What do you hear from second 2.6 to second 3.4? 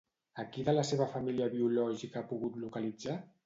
localitzar?